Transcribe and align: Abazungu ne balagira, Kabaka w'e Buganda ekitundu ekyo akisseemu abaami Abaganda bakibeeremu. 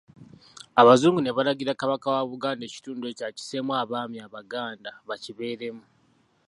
Abazungu 0.81 1.19
ne 1.21 1.31
balagira, 1.37 1.79
Kabaka 1.81 2.05
w'e 2.13 2.27
Buganda 2.31 2.63
ekitundu 2.65 3.03
ekyo 3.11 3.25
akisseemu 3.29 3.71
abaami 3.81 4.17
Abaganda 4.27 4.89
bakibeeremu. 5.07 5.83